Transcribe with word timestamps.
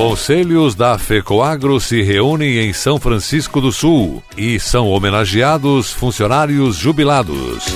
Conselhos 0.00 0.74
da 0.74 0.96
FECOAGRO 0.96 1.78
se 1.78 2.00
reúnem 2.00 2.56
em 2.60 2.72
São 2.72 2.98
Francisco 2.98 3.60
do 3.60 3.70
Sul 3.70 4.22
e 4.34 4.58
são 4.58 4.88
homenageados 4.88 5.92
funcionários 5.92 6.76
jubilados. 6.76 7.66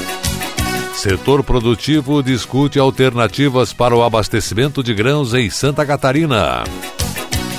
Setor 0.94 1.44
produtivo 1.44 2.22
discute 2.22 2.78
alternativas 2.78 3.74
para 3.74 3.94
o 3.94 4.02
abastecimento 4.02 4.82
de 4.82 4.94
grãos 4.94 5.34
em 5.34 5.50
Santa 5.50 5.84
Catarina. 5.84 6.64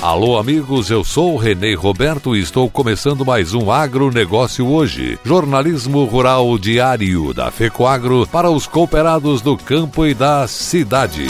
Alô, 0.02 0.36
amigos, 0.36 0.90
eu 0.90 1.04
sou 1.04 1.36
Renê 1.36 1.74
Roberto 1.74 2.34
e 2.34 2.40
estou 2.40 2.68
começando 2.68 3.24
mais 3.24 3.54
um 3.54 3.70
Agronegócio 3.70 4.66
hoje. 4.66 5.16
Jornalismo 5.24 6.04
rural 6.06 6.58
diário 6.58 7.32
da 7.32 7.52
FECOAGRO 7.52 8.26
para 8.26 8.50
os 8.50 8.66
cooperados 8.66 9.40
do 9.40 9.56
campo 9.56 10.04
e 10.04 10.12
da 10.12 10.48
cidade. 10.48 11.28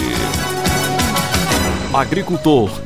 Agricultor 1.92 2.85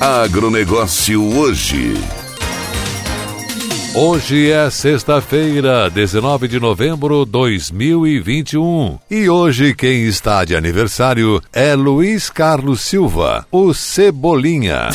Agronegócio 0.00 1.38
hoje. 1.38 1.94
Hoje 3.94 4.50
é 4.50 4.68
sexta-feira, 4.68 5.88
19 5.88 6.48
de 6.48 6.60
novembro 6.60 7.24
de 7.24 7.30
2021. 7.32 8.98
E 9.10 9.26
hoje 9.30 9.74
quem 9.74 10.04
está 10.04 10.44
de 10.44 10.54
aniversário 10.54 11.40
é 11.50 11.74
Luiz 11.74 12.28
Carlos 12.28 12.82
Silva, 12.82 13.46
o 13.50 13.72
Cebolinha. 13.72 14.90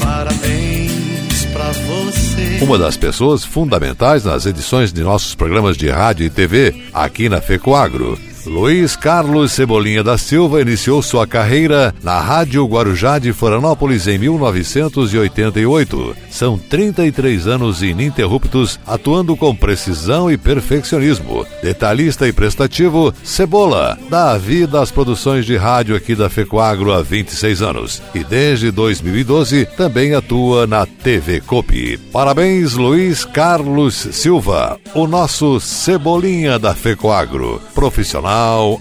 Parabéns 0.00 1.44
pra 1.52 1.72
você. 1.72 2.60
Uma 2.62 2.78
das 2.78 2.96
pessoas 2.96 3.44
fundamentais 3.44 4.24
nas 4.24 4.46
edições 4.46 4.92
de 4.92 5.02
nossos 5.02 5.34
programas 5.34 5.76
de 5.76 5.90
rádio 5.90 6.24
e 6.24 6.30
TV 6.30 6.80
aqui 6.92 7.28
na 7.28 7.40
FECOAGRO. 7.40 8.33
Luiz 8.46 8.94
Carlos 8.94 9.52
Cebolinha 9.52 10.02
da 10.02 10.18
Silva 10.18 10.60
iniciou 10.60 11.00
sua 11.02 11.26
carreira 11.26 11.94
na 12.02 12.20
Rádio 12.20 12.66
Guarujá 12.66 13.18
de 13.18 13.32
Florianópolis 13.32 14.06
em 14.06 14.18
1988. 14.18 16.16
São 16.30 16.58
33 16.58 17.46
anos 17.46 17.82
ininterruptos, 17.82 18.78
atuando 18.86 19.36
com 19.36 19.54
precisão 19.54 20.30
e 20.30 20.36
perfeccionismo. 20.36 21.46
Detalhista 21.62 22.28
e 22.28 22.32
prestativo, 22.32 23.14
Cebola 23.22 23.98
dá 24.10 24.36
vida 24.36 24.80
às 24.80 24.90
produções 24.90 25.46
de 25.46 25.56
rádio 25.56 25.96
aqui 25.96 26.14
da 26.14 26.28
Fecoagro 26.28 26.92
há 26.92 27.02
26 27.02 27.62
anos. 27.62 28.02
E 28.14 28.22
desde 28.22 28.70
2012 28.70 29.64
também 29.76 30.14
atua 30.14 30.66
na 30.66 30.84
TV 30.84 31.40
Copi. 31.40 31.98
Parabéns, 32.12 32.74
Luiz 32.74 33.24
Carlos 33.24 33.94
Silva, 34.12 34.78
o 34.94 35.06
nosso 35.06 35.58
Cebolinha 35.60 36.58
da 36.58 36.74
Fecoagro. 36.74 37.60
Profissional 37.74 38.33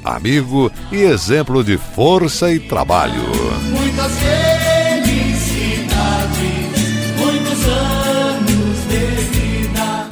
amigo 0.04 0.72
e 0.92 1.02
exemplo 1.04 1.64
de 1.64 1.78
força 1.78 2.52
e 2.52 2.60
trabalho. 2.60 3.24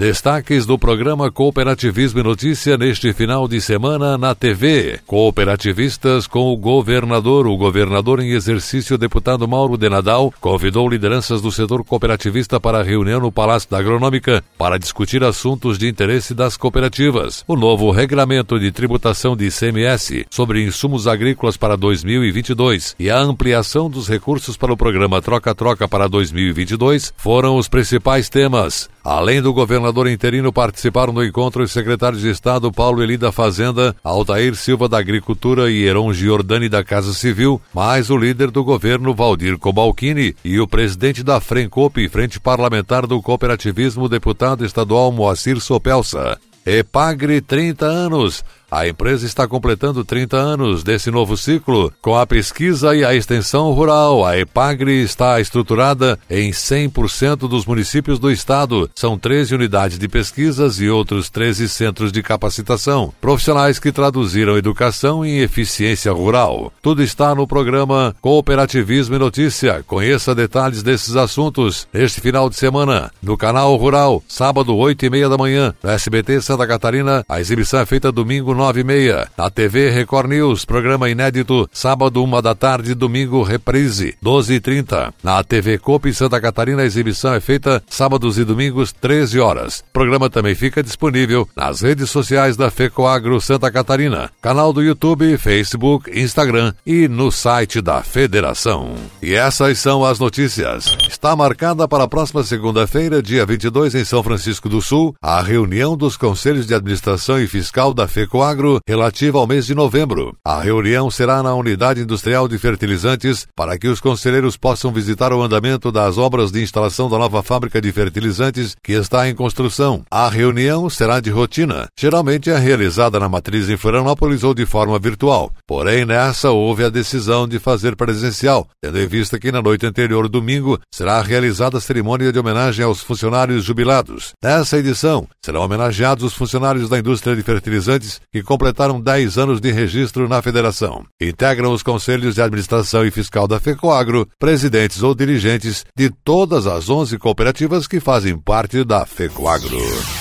Destaques 0.01 0.65
do 0.65 0.79
programa 0.79 1.31
Cooperativismo 1.31 2.21
e 2.21 2.23
Notícia 2.23 2.75
neste 2.75 3.13
final 3.13 3.47
de 3.47 3.61
semana 3.61 4.17
na 4.17 4.33
TV. 4.33 4.99
Cooperativistas 5.05 6.25
com 6.25 6.51
o 6.51 6.57
governador. 6.57 7.45
O 7.45 7.55
governador 7.55 8.19
em 8.19 8.31
exercício, 8.31 8.97
deputado 8.97 9.47
Mauro 9.47 9.77
de 9.77 9.87
Nadal, 9.87 10.33
convidou 10.41 10.89
lideranças 10.89 11.39
do 11.39 11.51
setor 11.51 11.83
cooperativista 11.83 12.59
para 12.59 12.81
reunião 12.81 13.19
no 13.19 13.31
Palácio 13.31 13.69
da 13.69 13.77
Agronômica 13.77 14.43
para 14.57 14.79
discutir 14.79 15.23
assuntos 15.23 15.77
de 15.77 15.87
interesse 15.87 16.33
das 16.33 16.57
cooperativas. 16.57 17.43
O 17.47 17.55
novo 17.55 17.91
regulamento 17.91 18.59
de 18.59 18.71
tributação 18.71 19.37
de 19.37 19.49
ICMS 19.49 20.25
sobre 20.31 20.65
insumos 20.65 21.05
agrícolas 21.05 21.57
para 21.57 21.77
2022 21.77 22.95
e 22.97 23.11
a 23.11 23.19
ampliação 23.19 23.87
dos 23.87 24.09
recursos 24.09 24.57
para 24.57 24.73
o 24.73 24.77
programa 24.77 25.21
Troca-Troca 25.21 25.87
para 25.87 26.09
2022 26.09 27.13
foram 27.15 27.55
os 27.55 27.67
principais 27.67 28.29
temas. 28.29 28.89
Além 29.03 29.41
do 29.41 29.53
governador 29.53 30.07
interino, 30.07 30.53
participaram 30.53 31.13
do 31.13 31.25
encontro 31.25 31.63
os 31.63 31.71
secretários 31.71 32.21
de 32.21 32.29
Estado 32.29 32.71
Paulo 32.71 33.01
Eli 33.01 33.17
da 33.17 33.31
Fazenda, 33.31 33.95
Altair 34.03 34.55
Silva 34.55 34.87
da 34.87 34.99
Agricultura 34.99 35.71
e 35.71 35.83
Heron 35.83 36.13
Giordani 36.13 36.69
da 36.69 36.83
Casa 36.83 37.13
Civil, 37.13 37.59
mais 37.73 38.11
o 38.11 38.17
líder 38.17 38.51
do 38.51 38.63
governo 38.63 39.15
Valdir 39.15 39.57
Cobalcini 39.57 40.35
e 40.45 40.59
o 40.59 40.67
presidente 40.67 41.23
da 41.23 41.39
Frencop, 41.39 42.07
Frente 42.09 42.39
Parlamentar 42.39 43.07
do 43.07 43.19
Cooperativismo, 43.21 44.07
deputado 44.07 44.63
estadual 44.63 45.11
Moacir 45.11 45.59
Sopelsa. 45.59 46.39
Epagre 46.63 47.41
30 47.41 47.85
anos. 47.85 48.43
A 48.71 48.87
empresa 48.87 49.25
está 49.25 49.45
completando 49.45 50.05
30 50.05 50.37
anos 50.37 50.81
desse 50.81 51.11
novo 51.11 51.35
ciclo. 51.35 51.91
Com 52.01 52.15
a 52.15 52.25
pesquisa 52.25 52.95
e 52.95 53.03
a 53.03 53.13
extensão 53.13 53.69
rural, 53.73 54.25
a 54.25 54.39
Epagre 54.39 55.03
está 55.03 55.41
estruturada 55.41 56.17
em 56.29 56.51
100% 56.51 57.49
dos 57.49 57.65
municípios 57.65 58.17
do 58.17 58.31
estado. 58.31 58.89
São 58.95 59.19
13 59.19 59.55
unidades 59.55 59.99
de 59.99 60.07
pesquisas 60.07 60.79
e 60.79 60.87
outros 60.87 61.29
13 61.29 61.67
centros 61.67 62.13
de 62.13 62.23
capacitação. 62.23 63.13
Profissionais 63.19 63.77
que 63.77 63.91
traduziram 63.91 64.57
educação 64.57 65.25
em 65.25 65.39
eficiência 65.39 66.13
rural. 66.13 66.71
Tudo 66.81 67.03
está 67.03 67.35
no 67.35 67.45
programa 67.45 68.15
Cooperativismo 68.21 69.15
e 69.15 69.19
Notícia. 69.19 69.83
Conheça 69.85 70.33
detalhes 70.33 70.81
desses 70.81 71.17
assuntos 71.17 71.89
neste 71.91 72.21
final 72.21 72.49
de 72.49 72.55
semana. 72.55 73.11
No 73.21 73.35
canal 73.35 73.75
Rural, 73.75 74.23
sábado, 74.29 74.73
8 74.77 75.07
e 75.07 75.09
meia 75.09 75.27
da 75.27 75.37
manhã. 75.37 75.73
No 75.83 75.89
SBT 75.89 76.39
Santa 76.39 76.65
Catarina, 76.65 77.25
a 77.27 77.41
exibição 77.41 77.81
é 77.81 77.85
feita 77.85 78.13
domingo, 78.13 78.60
nove 78.61 78.81
e 78.81 78.83
meia. 78.83 79.27
Na 79.35 79.49
TV 79.49 79.89
Record 79.89 80.29
News, 80.29 80.65
programa 80.65 81.09
inédito, 81.09 81.67
sábado, 81.73 82.23
uma 82.23 82.43
da 82.43 82.53
tarde, 82.53 82.93
domingo, 82.93 83.41
reprise, 83.41 84.15
doze 84.21 84.53
e 84.53 84.59
trinta. 84.59 85.11
Na 85.23 85.43
TV 85.43 85.79
Copa 85.79 86.13
Santa 86.13 86.39
Catarina, 86.39 86.83
a 86.83 86.85
exibição 86.85 87.33
é 87.33 87.39
feita 87.39 87.81
sábados 87.89 88.37
e 88.37 88.45
domingos, 88.45 88.91
13 88.91 89.39
horas. 89.39 89.79
O 89.79 89.93
programa 89.93 90.29
também 90.29 90.53
fica 90.53 90.83
disponível 90.83 91.49
nas 91.55 91.81
redes 91.81 92.11
sociais 92.11 92.55
da 92.55 92.69
FECOAGRO 92.69 93.41
Santa 93.41 93.71
Catarina, 93.71 94.29
canal 94.39 94.71
do 94.71 94.83
YouTube, 94.83 95.39
Facebook, 95.39 96.11
Instagram 96.13 96.71
e 96.85 97.07
no 97.07 97.31
site 97.31 97.81
da 97.81 98.03
Federação. 98.03 98.93
E 99.23 99.33
essas 99.33 99.79
são 99.79 100.05
as 100.05 100.19
notícias. 100.19 100.95
Está 101.09 101.35
marcada 101.35 101.87
para 101.87 102.03
a 102.03 102.07
próxima 102.07 102.43
segunda-feira, 102.43 103.23
dia 103.23 103.43
22, 103.43 103.95
em 103.95 104.05
São 104.05 104.21
Francisco 104.21 104.69
do 104.69 104.83
Sul, 104.83 105.15
a 105.19 105.41
reunião 105.41 105.97
dos 105.97 106.15
Conselhos 106.15 106.67
de 106.67 106.75
Administração 106.75 107.41
e 107.41 107.47
Fiscal 107.47 107.91
da 107.91 108.07
FECOAGRO 108.07 108.50
FECOAGRO 108.51 108.79
relativa 108.87 109.37
ao 109.37 109.47
mês 109.47 109.65
de 109.65 109.73
novembro. 109.73 110.35
A 110.43 110.59
reunião 110.59 111.09
será 111.09 111.41
na 111.41 111.53
Unidade 111.55 112.01
Industrial 112.01 112.47
de 112.47 112.57
Fertilizantes 112.57 113.47
para 113.55 113.77
que 113.77 113.87
os 113.87 113.99
conselheiros 114.01 114.57
possam 114.57 114.91
visitar 114.91 115.31
o 115.31 115.41
andamento 115.41 115.91
das 115.91 116.17
obras 116.17 116.51
de 116.51 116.61
instalação 116.61 117.09
da 117.09 117.17
nova 117.17 117.41
fábrica 117.41 117.81
de 117.81 117.91
fertilizantes 117.91 118.75
que 118.83 118.93
está 118.93 119.29
em 119.29 119.35
construção. 119.35 120.03
A 120.11 120.27
reunião 120.27 120.89
será 120.89 121.19
de 121.19 121.29
rotina. 121.29 121.87
Geralmente 121.97 122.49
é 122.49 122.57
realizada 122.57 123.19
na 123.19 123.29
matriz 123.29 123.69
em 123.69 123.77
Florianópolis 123.77 124.43
ou 124.43 124.53
de 124.53 124.65
forma 124.65 124.99
virtual. 124.99 125.51
Porém, 125.65 126.05
nessa 126.05 126.51
houve 126.51 126.83
a 126.83 126.89
decisão 126.89 127.47
de 127.47 127.59
fazer 127.59 127.95
presencial, 127.95 128.67
tendo 128.81 128.99
em 128.99 129.07
vista 129.07 129.39
que 129.39 129.51
na 129.51 129.61
noite 129.61 129.85
anterior, 129.85 130.27
domingo, 130.27 130.79
será 130.93 131.21
realizada 131.21 131.77
a 131.77 131.81
cerimônia 131.81 132.31
de 132.31 132.39
homenagem 132.39 132.83
aos 132.83 133.01
funcionários 133.01 133.63
jubilados. 133.63 134.31
Nessa 134.43 134.77
edição, 134.77 135.27
serão 135.43 135.61
homenageados 135.61 136.23
os 136.23 136.33
funcionários 136.33 136.89
da 136.89 136.99
indústria 136.99 137.35
de 137.35 137.43
fertilizantes 137.43 138.19
que 138.31 138.40
completaram 138.43 138.99
10 138.99 139.37
anos 139.37 139.61
de 139.61 139.71
registro 139.71 140.27
na 140.27 140.41
federação. 140.41 141.05
Integram 141.19 141.71
os 141.71 141.83
conselhos 141.83 142.35
de 142.35 142.41
administração 142.41 143.05
e 143.05 143.11
fiscal 143.11 143.47
da 143.47 143.59
FECOAGRO, 143.59 144.27
presidentes 144.39 145.03
ou 145.03 145.15
dirigentes 145.15 145.85
de 145.95 146.09
todas 146.23 146.67
as 146.67 146.89
11 146.89 147.17
cooperativas 147.17 147.87
que 147.87 147.99
fazem 147.99 148.37
parte 148.37 148.83
da 148.83 149.05
FECOAGRO. 149.05 150.20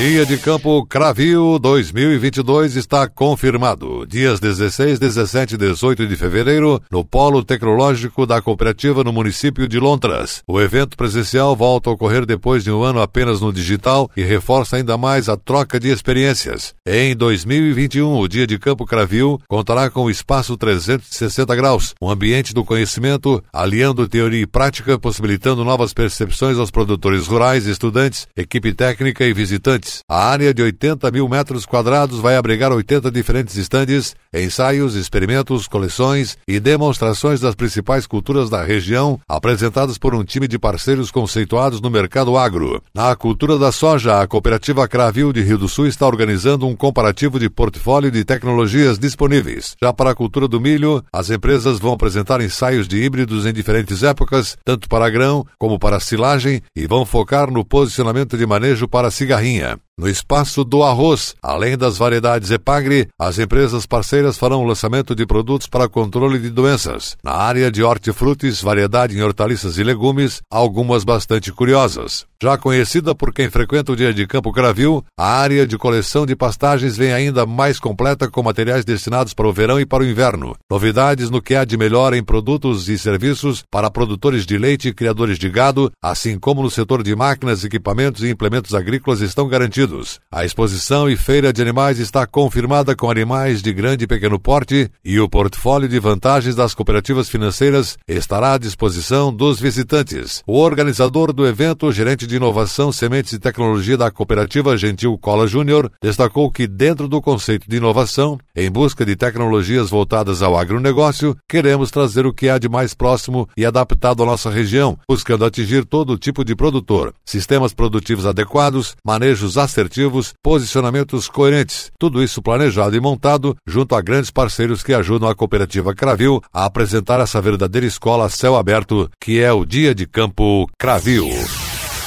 Dia 0.00 0.24
de 0.24 0.38
Campo 0.38 0.86
Cravil 0.86 1.58
2022 1.58 2.74
está 2.74 3.06
confirmado. 3.06 4.06
Dias 4.06 4.40
16, 4.40 4.98
17 4.98 5.56
e 5.56 5.58
18 5.58 6.06
de 6.06 6.16
fevereiro, 6.16 6.80
no 6.90 7.04
Polo 7.04 7.44
Tecnológico 7.44 8.24
da 8.24 8.40
Cooperativa 8.40 9.04
no 9.04 9.12
município 9.12 9.68
de 9.68 9.78
Lontras. 9.78 10.42
O 10.48 10.58
evento 10.58 10.96
presencial 10.96 11.54
volta 11.54 11.90
a 11.90 11.92
ocorrer 11.92 12.24
depois 12.24 12.64
de 12.64 12.70
um 12.70 12.82
ano 12.82 13.02
apenas 13.02 13.42
no 13.42 13.52
digital 13.52 14.10
e 14.16 14.22
reforça 14.22 14.76
ainda 14.76 14.96
mais 14.96 15.28
a 15.28 15.36
troca 15.36 15.78
de 15.78 15.90
experiências. 15.90 16.74
Em 16.86 17.14
2021, 17.14 18.18
o 18.18 18.26
Dia 18.26 18.46
de 18.46 18.58
Campo 18.58 18.86
Cravil 18.86 19.38
contará 19.46 19.90
com 19.90 20.04
o 20.04 20.10
Espaço 20.10 20.56
360 20.56 21.54
Graus, 21.54 21.94
um 22.00 22.08
ambiente 22.08 22.54
do 22.54 22.64
conhecimento, 22.64 23.44
aliando 23.52 24.08
teoria 24.08 24.40
e 24.40 24.46
prática, 24.46 24.98
possibilitando 24.98 25.62
novas 25.62 25.92
percepções 25.92 26.56
aos 26.56 26.70
produtores 26.70 27.26
rurais, 27.26 27.66
estudantes, 27.66 28.26
equipe 28.34 28.72
técnica 28.72 29.26
e 29.26 29.34
visitantes 29.34 29.89
a 30.08 30.24
área 30.28 30.52
de 30.52 30.62
80 30.62 31.10
mil 31.10 31.28
metros 31.28 31.66
quadrados 31.66 32.20
vai 32.20 32.36
abrigar 32.36 32.72
80 32.72 33.10
diferentes 33.10 33.56
estandes, 33.56 34.14
ensaios, 34.32 34.94
experimentos, 34.94 35.66
coleções 35.66 36.38
e 36.46 36.60
demonstrações 36.60 37.40
das 37.40 37.54
principais 37.54 38.06
culturas 38.06 38.48
da 38.48 38.62
região, 38.62 39.18
apresentadas 39.28 39.98
por 39.98 40.14
um 40.14 40.24
time 40.24 40.46
de 40.46 40.58
parceiros 40.58 41.10
conceituados 41.10 41.80
no 41.80 41.90
mercado 41.90 42.36
agro. 42.36 42.82
Na 42.94 43.14
cultura 43.16 43.58
da 43.58 43.72
soja, 43.72 44.20
a 44.20 44.26
cooperativa 44.26 44.86
Cravil 44.88 45.32
de 45.32 45.42
Rio 45.42 45.58
do 45.58 45.68
Sul 45.68 45.86
está 45.86 46.06
organizando 46.06 46.66
um 46.66 46.76
comparativo 46.76 47.38
de 47.38 47.48
portfólio 47.48 48.10
de 48.10 48.24
tecnologias 48.24 48.98
disponíveis. 48.98 49.76
Já 49.82 49.92
para 49.92 50.10
a 50.10 50.14
cultura 50.14 50.46
do 50.46 50.60
milho, 50.60 51.02
as 51.12 51.30
empresas 51.30 51.78
vão 51.78 51.92
apresentar 51.92 52.40
ensaios 52.40 52.86
de 52.86 53.02
híbridos 53.02 53.46
em 53.46 53.52
diferentes 53.52 54.02
épocas, 54.02 54.56
tanto 54.64 54.88
para 54.88 55.10
grão 55.10 55.44
como 55.58 55.78
para 55.78 56.00
silagem, 56.00 56.62
e 56.74 56.86
vão 56.86 57.04
focar 57.04 57.50
no 57.50 57.64
posicionamento 57.64 58.36
de 58.36 58.46
manejo 58.46 58.88
para 58.88 59.10
cigarrinha. 59.10 59.69
себя. 59.70 59.89
No 60.00 60.08
espaço 60.08 60.64
do 60.64 60.82
arroz, 60.82 61.34
além 61.42 61.76
das 61.76 61.98
variedades 61.98 62.50
Epagre, 62.50 63.08
as 63.18 63.38
empresas 63.38 63.84
parceiras 63.84 64.38
farão 64.38 64.62
o 64.62 64.66
lançamento 64.66 65.14
de 65.14 65.26
produtos 65.26 65.66
para 65.66 65.90
controle 65.90 66.38
de 66.38 66.48
doenças. 66.48 67.18
Na 67.22 67.32
área 67.32 67.70
de 67.70 67.82
hortifrutis, 67.82 68.62
variedade 68.62 69.14
em 69.14 69.20
hortaliças 69.20 69.76
e 69.76 69.84
legumes, 69.84 70.40
algumas 70.50 71.04
bastante 71.04 71.52
curiosas. 71.52 72.24
Já 72.42 72.56
conhecida 72.56 73.14
por 73.14 73.34
quem 73.34 73.50
frequenta 73.50 73.92
o 73.92 73.96
dia 73.96 74.14
de 74.14 74.26
Campo 74.26 74.50
Cravil, 74.50 75.04
a 75.18 75.26
área 75.26 75.66
de 75.66 75.76
coleção 75.76 76.24
de 76.24 76.34
pastagens 76.34 76.96
vem 76.96 77.12
ainda 77.12 77.44
mais 77.44 77.78
completa 77.78 78.30
com 78.30 78.42
materiais 78.42 78.82
destinados 78.82 79.34
para 79.34 79.46
o 79.46 79.52
verão 79.52 79.78
e 79.78 79.84
para 79.84 80.02
o 80.02 80.06
inverno. 80.06 80.56
Novidades 80.70 81.28
no 81.28 81.42
que 81.42 81.54
há 81.54 81.66
de 81.66 81.76
melhor 81.76 82.14
em 82.14 82.24
produtos 82.24 82.88
e 82.88 82.96
serviços 82.96 83.62
para 83.70 83.90
produtores 83.90 84.46
de 84.46 84.56
leite 84.56 84.88
e 84.88 84.94
criadores 84.94 85.38
de 85.38 85.50
gado, 85.50 85.92
assim 86.02 86.38
como 86.38 86.62
no 86.62 86.70
setor 86.70 87.02
de 87.02 87.14
máquinas, 87.14 87.62
equipamentos 87.62 88.22
e 88.22 88.30
implementos 88.30 88.74
agrícolas 88.74 89.20
estão 89.20 89.46
garantidos. 89.46 89.89
A 90.30 90.44
exposição 90.44 91.08
e 91.08 91.16
feira 91.16 91.52
de 91.52 91.60
animais 91.60 91.98
está 91.98 92.26
confirmada 92.26 92.94
com 92.94 93.10
animais 93.10 93.60
de 93.60 93.72
grande 93.72 94.04
e 94.04 94.06
pequeno 94.06 94.38
porte 94.38 94.90
e 95.04 95.18
o 95.18 95.28
portfólio 95.28 95.88
de 95.88 95.98
vantagens 95.98 96.54
das 96.54 96.74
cooperativas 96.74 97.28
financeiras 97.28 97.98
estará 98.06 98.54
à 98.54 98.58
disposição 98.58 99.32
dos 99.32 99.58
visitantes. 99.60 100.42
O 100.46 100.58
organizador 100.58 101.32
do 101.32 101.46
evento, 101.46 101.90
gerente 101.90 102.26
de 102.26 102.36
Inovação, 102.36 102.92
Sementes 102.92 103.32
e 103.32 103.38
Tecnologia 103.38 103.96
da 103.96 104.10
Cooperativa 104.10 104.76
Gentil 104.76 105.18
Cola 105.18 105.46
Júnior, 105.46 105.90
destacou 106.02 106.50
que, 106.50 106.66
dentro 106.66 107.08
do 107.08 107.20
conceito 107.20 107.68
de 107.68 107.76
inovação, 107.76 108.38
em 108.54 108.70
busca 108.70 109.04
de 109.04 109.16
tecnologias 109.16 109.90
voltadas 109.90 110.42
ao 110.42 110.56
agronegócio, 110.56 111.36
queremos 111.48 111.90
trazer 111.90 112.26
o 112.26 112.32
que 112.32 112.48
há 112.48 112.58
de 112.58 112.68
mais 112.68 112.94
próximo 112.94 113.48
e 113.56 113.66
adaptado 113.66 114.22
à 114.22 114.26
nossa 114.26 114.50
região, 114.50 114.98
buscando 115.08 115.44
atingir 115.44 115.84
todo 115.84 116.18
tipo 116.18 116.44
de 116.44 116.54
produtor, 116.54 117.12
sistemas 117.24 117.72
produtivos 117.72 118.26
adequados, 118.26 118.96
manejos 119.04 119.56
assertivos, 119.70 120.34
posicionamentos 120.42 121.28
coerentes. 121.28 121.90
Tudo 121.98 122.22
isso 122.22 122.42
planejado 122.42 122.96
e 122.96 123.00
montado 123.00 123.56
junto 123.66 123.94
a 123.94 124.02
grandes 124.02 124.30
parceiros 124.30 124.82
que 124.82 124.92
ajudam 124.92 125.28
a 125.28 125.34
Cooperativa 125.34 125.94
Cravil 125.94 126.42
a 126.52 126.64
apresentar 126.64 127.20
essa 127.20 127.40
verdadeira 127.40 127.86
escola 127.86 128.28
céu 128.28 128.56
aberto, 128.56 129.08
que 129.20 129.40
é 129.40 129.52
o 129.52 129.64
Dia 129.64 129.94
de 129.94 130.06
Campo 130.06 130.66
Cravil. 130.78 131.28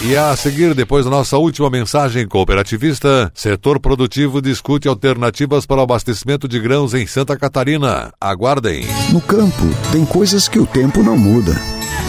E 0.01 0.17
a 0.17 0.35
seguir, 0.35 0.73
depois 0.73 1.05
da 1.05 1.11
nossa 1.11 1.37
última 1.37 1.69
mensagem 1.69 2.27
cooperativista, 2.27 3.31
setor 3.33 3.79
produtivo 3.79 4.41
discute 4.41 4.87
alternativas 4.87 5.65
para 5.65 5.77
o 5.77 5.81
abastecimento 5.81 6.45
de 6.45 6.59
grãos 6.59 6.93
em 6.93 7.07
Santa 7.07 7.37
Catarina. 7.37 8.11
Aguardem. 8.19 8.85
No 9.13 9.21
campo, 9.21 9.63
tem 9.93 10.05
coisas 10.05 10.49
que 10.49 10.59
o 10.59 10.65
tempo 10.65 11.01
não 11.01 11.17
muda, 11.17 11.53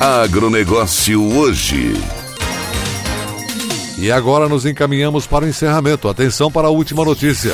Agronegócio 0.00 1.22
hoje. 1.36 1.92
E 3.98 4.10
agora 4.10 4.48
nos 4.48 4.64
encaminhamos 4.64 5.26
para 5.26 5.44
o 5.44 5.48
encerramento. 5.48 6.08
Atenção 6.08 6.50
para 6.50 6.68
a 6.68 6.70
última 6.70 7.04
notícia. 7.04 7.52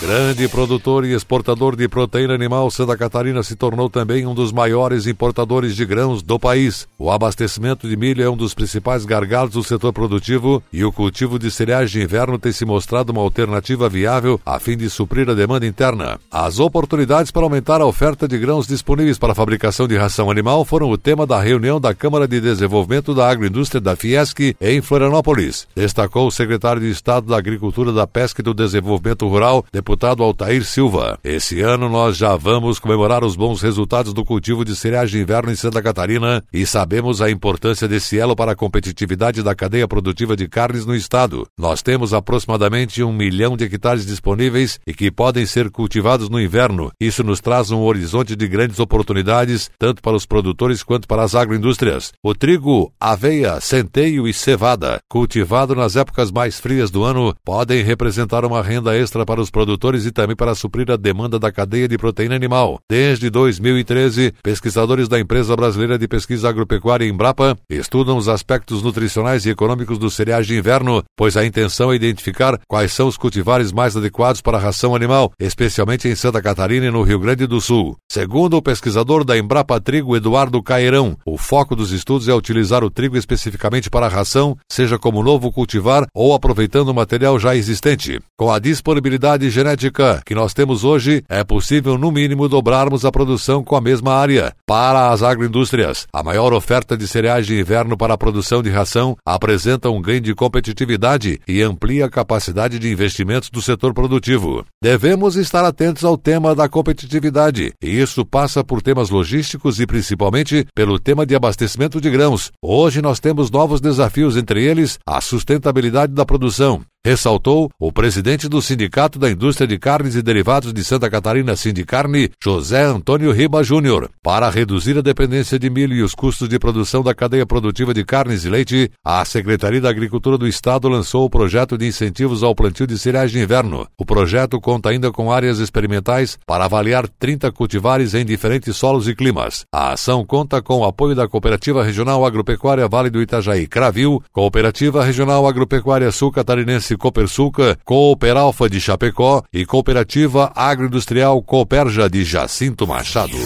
Grande 0.00 0.48
produtor 0.48 1.04
e 1.04 1.14
exportador 1.14 1.76
de 1.76 1.88
proteína 1.88 2.34
animal, 2.34 2.70
Santa 2.70 2.96
Catarina 2.96 3.42
se 3.42 3.54
tornou 3.54 3.88
também 3.88 4.26
um 4.26 4.34
dos 4.34 4.52
maiores 4.52 5.06
importadores 5.06 5.74
de 5.74 5.86
grãos 5.86 6.20
do 6.20 6.38
país. 6.38 6.86
O 6.98 7.10
abastecimento 7.10 7.88
de 7.88 7.96
milho 7.96 8.22
é 8.22 8.28
um 8.28 8.36
dos 8.36 8.52
principais 8.54 9.06
gargalos 9.06 9.52
do 9.52 9.62
setor 9.62 9.92
produtivo 9.92 10.62
e 10.72 10.84
o 10.84 10.92
cultivo 10.92 11.38
de 11.38 11.50
cereais 11.50 11.90
de 11.90 12.02
inverno 12.02 12.38
tem 12.38 12.52
se 12.52 12.66
mostrado 12.66 13.12
uma 13.12 13.22
alternativa 13.22 13.88
viável 13.88 14.38
a 14.44 14.58
fim 14.58 14.76
de 14.76 14.90
suprir 14.90 15.30
a 15.30 15.34
demanda 15.34 15.64
interna. 15.64 16.18
As 16.30 16.58
oportunidades 16.58 17.30
para 17.30 17.44
aumentar 17.44 17.80
a 17.80 17.86
oferta 17.86 18.26
de 18.26 18.36
grãos 18.36 18.66
disponíveis 18.66 19.16
para 19.16 19.32
a 19.32 19.36
fabricação 19.36 19.86
de 19.86 19.96
ração 19.96 20.30
animal 20.30 20.64
foram 20.64 20.90
o 20.90 20.98
tema 20.98 21.24
da 21.26 21.40
reunião 21.40 21.80
da 21.80 21.94
Câmara 21.94 22.26
de 22.26 22.40
Desenvolvimento 22.40 23.14
da 23.14 23.30
Agroindústria 23.30 23.80
da 23.80 23.96
Fiesc 23.96 24.54
em 24.60 24.82
Florianópolis. 24.82 25.66
Destacou 25.74 26.26
o 26.26 26.32
secretário 26.32 26.82
de 26.82 26.90
Estado 26.90 27.28
da 27.28 27.38
Agricultura, 27.38 27.92
da 27.92 28.06
Pesca 28.06 28.42
e 28.42 28.44
do 28.44 28.52
Desenvolvimento 28.52 29.26
Rural, 29.28 29.64
deputado 29.84 30.22
Altair 30.22 30.64
Silva. 30.64 31.18
Esse 31.22 31.60
ano 31.60 31.90
nós 31.90 32.16
já 32.16 32.34
vamos 32.36 32.78
comemorar 32.78 33.22
os 33.22 33.36
bons 33.36 33.60
resultados 33.60 34.14
do 34.14 34.24
cultivo 34.24 34.64
de 34.64 34.74
cereais 34.74 35.10
de 35.10 35.20
inverno 35.20 35.52
em 35.52 35.54
Santa 35.54 35.82
Catarina 35.82 36.42
e 36.50 36.64
sabemos 36.64 37.20
a 37.20 37.30
importância 37.30 37.86
desse 37.86 38.18
elo 38.18 38.34
para 38.34 38.52
a 38.52 38.56
competitividade 38.56 39.42
da 39.42 39.54
cadeia 39.54 39.86
produtiva 39.86 40.34
de 40.34 40.48
carnes 40.48 40.86
no 40.86 40.96
estado. 40.96 41.46
Nós 41.58 41.82
temos 41.82 42.14
aproximadamente 42.14 43.02
um 43.02 43.12
milhão 43.12 43.58
de 43.58 43.64
hectares 43.64 44.06
disponíveis 44.06 44.80
e 44.86 44.94
que 44.94 45.10
podem 45.10 45.44
ser 45.44 45.70
cultivados 45.70 46.30
no 46.30 46.40
inverno. 46.40 46.90
Isso 46.98 47.22
nos 47.22 47.42
traz 47.42 47.70
um 47.70 47.82
horizonte 47.82 48.34
de 48.34 48.48
grandes 48.48 48.80
oportunidades, 48.80 49.70
tanto 49.78 50.00
para 50.00 50.16
os 50.16 50.24
produtores 50.24 50.82
quanto 50.82 51.06
para 51.06 51.22
as 51.22 51.34
agroindústrias. 51.34 52.10
O 52.22 52.34
trigo, 52.34 52.90
aveia, 52.98 53.60
centeio 53.60 54.26
e 54.26 54.32
cevada, 54.32 54.98
cultivado 55.10 55.74
nas 55.74 55.94
épocas 55.94 56.30
mais 56.30 56.58
frias 56.58 56.90
do 56.90 57.04
ano, 57.04 57.34
podem 57.44 57.82
representar 57.82 58.46
uma 58.46 58.62
renda 58.62 58.96
extra 58.96 59.26
para 59.26 59.42
os 59.42 59.50
produtores 59.50 59.73
produtores 59.74 60.06
e 60.06 60.12
também 60.12 60.36
para 60.36 60.54
suprir 60.54 60.90
a 60.90 60.96
demanda 60.96 61.38
da 61.38 61.50
cadeia 61.50 61.88
de 61.88 61.98
proteína 61.98 62.34
animal. 62.34 62.78
Desde 62.88 63.28
2013, 63.28 64.32
pesquisadores 64.42 65.08
da 65.08 65.18
empresa 65.18 65.54
brasileira 65.56 65.98
de 65.98 66.06
pesquisa 66.06 66.48
agropecuária 66.48 67.06
Embrapa 67.06 67.56
estudam 67.68 68.16
os 68.16 68.28
aspectos 68.28 68.82
nutricionais 68.82 69.44
e 69.44 69.50
econômicos 69.50 69.98
dos 69.98 70.14
cereais 70.14 70.46
de 70.46 70.56
inverno, 70.56 71.02
pois 71.16 71.36
a 71.36 71.44
intenção 71.44 71.92
é 71.92 71.96
identificar 71.96 72.58
quais 72.68 72.92
são 72.92 73.08
os 73.08 73.16
cultivares 73.16 73.72
mais 73.72 73.96
adequados 73.96 74.40
para 74.40 74.58
a 74.58 74.60
ração 74.60 74.94
animal, 74.94 75.32
especialmente 75.40 76.08
em 76.08 76.14
Santa 76.14 76.40
Catarina 76.40 76.86
e 76.86 76.90
no 76.90 77.02
Rio 77.02 77.18
Grande 77.18 77.46
do 77.46 77.60
Sul. 77.60 77.96
Segundo 78.10 78.56
o 78.56 78.62
pesquisador 78.62 79.24
da 79.24 79.36
Embrapa 79.36 79.80
Trigo 79.80 80.16
Eduardo 80.16 80.62
Cairão, 80.62 81.16
o 81.26 81.36
foco 81.36 81.74
dos 81.74 81.90
estudos 81.90 82.28
é 82.28 82.34
utilizar 82.34 82.84
o 82.84 82.90
trigo 82.90 83.16
especificamente 83.16 83.90
para 83.90 84.06
a 84.06 84.08
ração, 84.08 84.56
seja 84.70 84.98
como 84.98 85.22
novo 85.22 85.50
cultivar 85.50 86.06
ou 86.14 86.32
aproveitando 86.32 86.88
o 86.88 86.94
material 86.94 87.38
já 87.38 87.56
existente. 87.56 88.20
Com 88.36 88.50
a 88.50 88.58
disponibilidade 88.58 89.50
genética 89.64 90.20
que 90.26 90.34
nós 90.34 90.52
temos 90.52 90.84
hoje, 90.84 91.24
é 91.26 91.42
possível 91.42 91.96
no 91.96 92.12
mínimo 92.12 92.48
dobrarmos 92.48 93.04
a 93.04 93.10
produção 93.10 93.64
com 93.64 93.74
a 93.74 93.80
mesma 93.80 94.12
área. 94.12 94.52
Para 94.66 95.10
as 95.10 95.22
agroindústrias, 95.22 96.06
a 96.12 96.22
maior 96.22 96.52
oferta 96.52 96.96
de 96.96 97.08
cereais 97.08 97.46
de 97.46 97.58
inverno 97.58 97.96
para 97.96 98.12
a 98.12 98.18
produção 98.18 98.62
de 98.62 98.68
ração 98.68 99.16
apresenta 99.24 99.88
um 99.88 100.02
ganho 100.02 100.20
de 100.20 100.34
competitividade 100.34 101.40
e 101.48 101.62
amplia 101.62 102.04
a 102.04 102.10
capacidade 102.10 102.78
de 102.78 102.92
investimentos 102.92 103.48
do 103.48 103.62
setor 103.62 103.94
produtivo. 103.94 104.66
Devemos 104.82 105.36
estar 105.36 105.64
atentos 105.64 106.04
ao 106.04 106.18
tema 106.18 106.54
da 106.54 106.68
competitividade, 106.68 107.72
e 107.82 108.00
isso 108.00 108.24
passa 108.26 108.62
por 108.62 108.82
temas 108.82 109.08
logísticos 109.08 109.80
e 109.80 109.86
principalmente 109.86 110.66
pelo 110.74 110.98
tema 110.98 111.24
de 111.24 111.34
abastecimento 111.34 112.00
de 112.00 112.10
grãos. 112.10 112.52
Hoje 112.62 113.00
nós 113.00 113.18
temos 113.18 113.50
novos 113.50 113.80
desafios, 113.80 114.36
entre 114.36 114.62
eles 114.62 114.98
a 115.06 115.22
sustentabilidade 115.22 116.12
da 116.12 116.26
produção, 116.26 116.82
ressaltou 117.04 117.70
o 117.78 117.92
presidente 117.92 118.48
do 118.48 118.62
Sindicato 118.62 119.18
da 119.18 119.30
Indústria 119.30 119.66
de 119.66 119.78
Carnes 119.78 120.14
e 120.14 120.22
Derivados 120.22 120.72
de 120.72 120.82
Santa 120.82 121.10
Catarina 121.10 121.54
Sindicarne, 121.54 122.30
José 122.42 122.82
Antônio 122.82 123.30
Riba 123.30 123.62
Júnior. 123.62 124.08
Para 124.22 124.48
reduzir 124.48 124.96
a 124.96 125.02
dependência 125.02 125.58
de 125.58 125.68
milho 125.68 125.94
e 125.94 126.02
os 126.02 126.14
custos 126.14 126.48
de 126.48 126.58
produção 126.58 127.02
da 127.02 127.14
cadeia 127.14 127.44
produtiva 127.44 127.92
de 127.92 128.04
carnes 128.04 128.46
e 128.46 128.48
leite, 128.48 128.90
a 129.04 129.22
Secretaria 129.26 129.82
da 129.82 129.90
Agricultura 129.90 130.38
do 130.38 130.48
Estado 130.48 130.88
lançou 130.88 131.26
o 131.26 131.30
projeto 131.30 131.76
de 131.76 131.86
incentivos 131.86 132.42
ao 132.42 132.54
plantio 132.54 132.86
de 132.86 132.98
cereais 132.98 133.30
de 133.30 133.38
inverno. 133.38 133.86
O 133.98 134.06
projeto 134.06 134.58
conta 134.58 134.88
ainda 134.88 135.12
com 135.12 135.30
áreas 135.30 135.58
experimentais 135.58 136.38
para 136.46 136.64
avaliar 136.64 137.06
30 137.06 137.52
cultivares 137.52 138.14
em 138.14 138.24
diferentes 138.24 138.76
solos 138.76 139.06
e 139.06 139.14
climas. 139.14 139.66
A 139.70 139.92
ação 139.92 140.24
conta 140.24 140.62
com 140.62 140.78
o 140.78 140.84
apoio 140.84 141.14
da 141.14 141.28
Cooperativa 141.28 141.84
Regional 141.84 142.24
Agropecuária 142.24 142.88
Vale 142.88 143.10
do 143.10 143.20
Itajaí 143.20 143.66
Cravil, 143.66 144.22
Cooperativa 144.32 145.04
Regional 145.04 145.46
Agropecuária 145.46 146.10
Sul 146.10 146.32
Catarinense 146.32 146.93
Copersuca, 146.96 147.78
Cooper 147.84 148.36
Alfa 148.36 148.68
de 148.68 148.80
Chapecó 148.80 149.42
e 149.52 149.64
Cooperativa 149.64 150.52
Agroindustrial 150.54 151.42
Cooperja 151.42 152.08
de 152.08 152.24
Jacinto 152.24 152.86
Machado. 152.86 153.36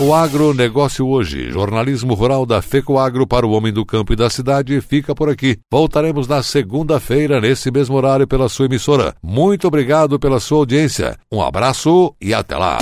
O 0.00 0.14
agronegócio 0.14 1.06
hoje, 1.06 1.50
jornalismo 1.50 2.14
rural 2.14 2.46
da 2.46 2.62
FECOAGro 2.62 3.26
para 3.26 3.46
o 3.46 3.52
homem 3.52 3.72
do 3.72 3.84
campo 3.84 4.12
e 4.12 4.16
da 4.16 4.30
cidade, 4.30 4.80
fica 4.80 5.14
por 5.14 5.28
aqui. 5.28 5.58
Voltaremos 5.70 6.26
na 6.26 6.42
segunda-feira, 6.42 7.40
nesse 7.40 7.70
mesmo 7.70 7.94
horário, 7.96 8.26
pela 8.26 8.48
sua 8.48 8.66
emissora. 8.66 9.14
Muito 9.22 9.68
obrigado 9.68 10.18
pela 10.18 10.40
sua 10.40 10.58
audiência. 10.58 11.16
Um 11.30 11.42
abraço 11.42 12.14
e 12.20 12.32
até 12.32 12.56
lá. 12.56 12.78